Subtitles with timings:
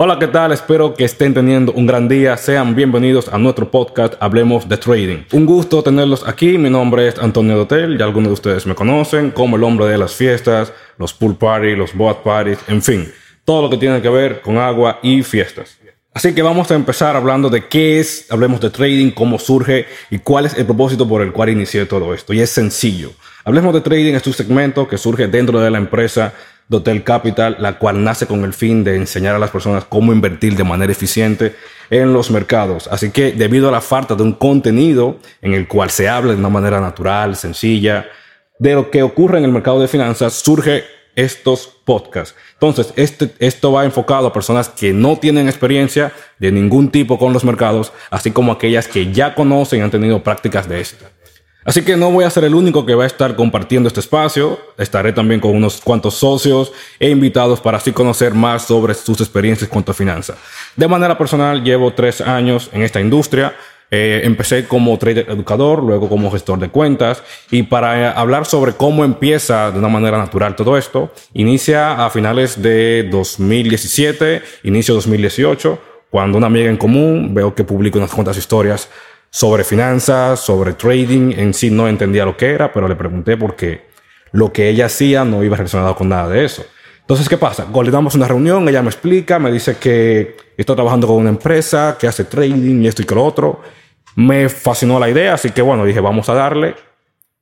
[0.00, 0.52] Hola, ¿qué tal?
[0.52, 2.36] Espero que estén teniendo un gran día.
[2.36, 5.24] Sean bienvenidos a nuestro podcast Hablemos de Trading.
[5.32, 6.56] Un gusto tenerlos aquí.
[6.56, 7.98] Mi nombre es Antonio Dotel.
[7.98, 11.76] Ya algunos de ustedes me conocen como el hombre de las fiestas, los pool parties,
[11.76, 13.12] los boat parties, en fin,
[13.44, 15.76] todo lo que tiene que ver con agua y fiestas.
[16.14, 20.20] Así que vamos a empezar hablando de qué es, hablemos de trading, cómo surge y
[20.20, 22.32] cuál es el propósito por el cual inicié todo esto.
[22.32, 23.10] Y es sencillo.
[23.44, 26.34] Hablemos de trading es un segmento que surge dentro de la empresa
[26.70, 30.56] Hotel Capital, la cual nace con el fin de enseñar a las personas cómo invertir
[30.56, 31.54] de manera eficiente
[31.90, 32.88] en los mercados.
[32.88, 36.38] Así que debido a la falta de un contenido en el cual se hable de
[36.38, 38.06] una manera natural, sencilla,
[38.58, 40.84] de lo que ocurre en el mercado de finanzas, surge
[41.14, 42.36] estos podcasts.
[42.52, 47.32] Entonces, este, esto va enfocado a personas que no tienen experiencia de ningún tipo con
[47.32, 51.06] los mercados, así como aquellas que ya conocen y han tenido prácticas de esto.
[51.68, 54.58] Así que no voy a ser el único que va a estar compartiendo este espacio.
[54.78, 59.68] Estaré también con unos cuantos socios e invitados para así conocer más sobre sus experiencias
[59.68, 60.38] cuanto a finanzas.
[60.76, 63.54] De manera personal, llevo tres años en esta industria.
[63.90, 69.04] Eh, empecé como trader educador, luego como gestor de cuentas y para hablar sobre cómo
[69.04, 76.38] empieza de una manera natural todo esto, inicia a finales de 2017, inicio 2018, cuando
[76.38, 78.88] una amiga en común veo que publica unas cuantas historias
[79.30, 81.32] sobre finanzas, sobre trading.
[81.36, 83.88] En sí no entendía lo que era, pero le pregunté porque
[84.32, 86.64] lo que ella hacía no iba relacionado con nada de eso.
[87.00, 87.66] Entonces, ¿qué pasa?
[87.90, 92.06] damos una reunión, ella me explica, me dice que está trabajando con una empresa que
[92.06, 93.62] hace trading y esto y que lo otro.
[94.14, 96.74] Me fascinó la idea, así que bueno, dije, vamos a darle.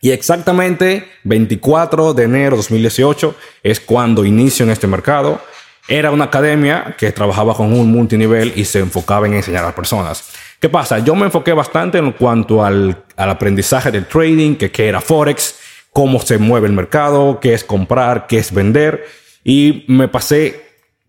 [0.00, 5.40] Y exactamente 24 de enero de 2018 es cuando inicio en este mercado.
[5.88, 9.74] Era una academia que trabajaba con un multinivel y se enfocaba en enseñar a las
[9.74, 10.27] personas.
[10.60, 10.98] ¿Qué pasa?
[10.98, 15.56] Yo me enfoqué bastante en cuanto al, aprendizaje del trading, que qué era Forex,
[15.92, 19.04] cómo se mueve el mercado, qué es comprar, qué es vender.
[19.44, 20.60] Y me pasé,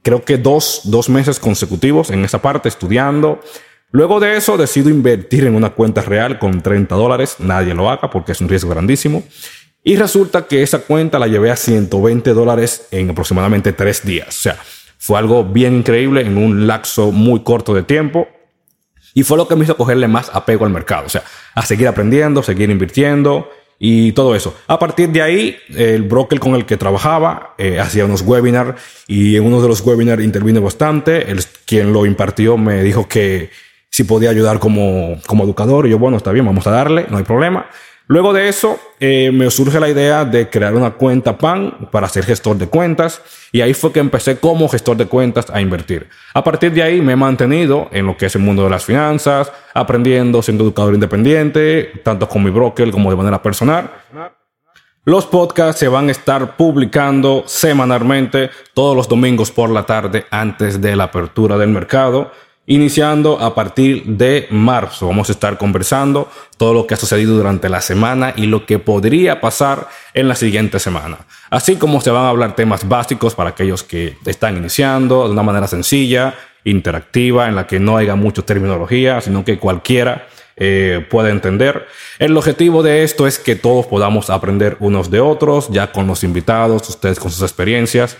[0.03, 3.39] creo que dos, dos meses consecutivos en esa parte estudiando.
[3.91, 7.37] Luego de eso decido invertir en una cuenta real con 30 dólares.
[7.39, 9.23] Nadie lo haga porque es un riesgo grandísimo.
[9.83, 14.27] Y resulta que esa cuenta la llevé a 120 dólares en aproximadamente tres días.
[14.27, 14.57] O sea,
[14.99, 18.27] fue algo bien increíble en un lapso muy corto de tiempo.
[19.13, 21.23] Y fue lo que me hizo cogerle más apego al mercado, o sea,
[21.55, 23.49] a seguir aprendiendo, seguir invirtiendo
[23.79, 24.55] y todo eso.
[24.67, 29.37] A partir de ahí, el broker con el que trabajaba eh, hacía unos webinars y
[29.37, 31.31] en uno de los webinars intervino bastante.
[31.31, 33.49] El, quien lo impartió me dijo que
[33.89, 37.17] si podía ayudar como, como educador y yo, bueno, está bien, vamos a darle, no
[37.17, 37.67] hay problema.
[38.11, 42.25] Luego de eso, eh, me surge la idea de crear una cuenta PAN para ser
[42.25, 43.21] gestor de cuentas
[43.51, 46.09] y ahí fue que empecé como gestor de cuentas a invertir.
[46.33, 48.83] A partir de ahí me he mantenido en lo que es el mundo de las
[48.83, 53.91] finanzas, aprendiendo, siendo educador independiente, tanto con mi broker como de manera personal.
[55.05, 60.81] Los podcasts se van a estar publicando semanalmente todos los domingos por la tarde antes
[60.81, 62.31] de la apertura del mercado
[62.69, 65.07] iniciando a partir de marzo.
[65.07, 68.77] Vamos a estar conversando todo lo que ha sucedido durante la semana y lo que
[68.77, 71.17] podría pasar en la siguiente semana.
[71.49, 75.41] Así como se van a hablar temas básicos para aquellos que están iniciando de una
[75.41, 81.31] manera sencilla, interactiva, en la que no haya mucha terminología, sino que cualquiera eh, pueda
[81.31, 81.87] entender.
[82.19, 86.23] El objetivo de esto es que todos podamos aprender unos de otros, ya con los
[86.23, 88.15] invitados, ustedes con sus experiencias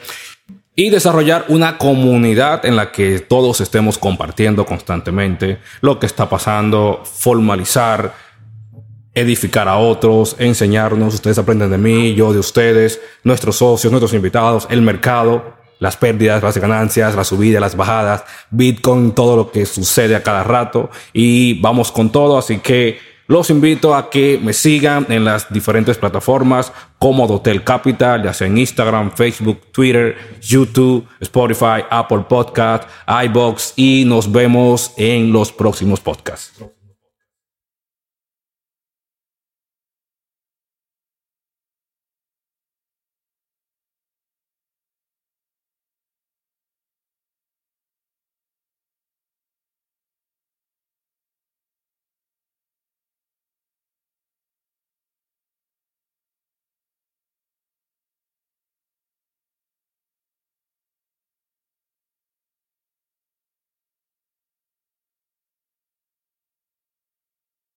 [0.80, 7.04] y desarrollar una comunidad en la que todos estemos compartiendo constantemente lo que está pasando,
[7.04, 8.14] formalizar,
[9.14, 14.68] edificar a otros, enseñarnos, ustedes aprenden de mí, yo de ustedes, nuestros socios, nuestros invitados,
[14.70, 20.16] el mercado, las pérdidas, las ganancias, las subidas, las bajadas, Bitcoin, todo lo que sucede
[20.16, 25.06] a cada rato y vamos con todo, así que los invito a que me sigan
[25.10, 31.84] en las diferentes plataformas como Hotel Capital, ya sea en Instagram, Facebook, Twitter, YouTube, Spotify,
[31.92, 32.90] Apple Podcast,
[33.26, 36.79] iBox y nos vemos en los próximos podcasts.